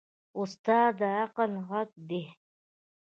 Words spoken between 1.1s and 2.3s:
عقل غږ دی.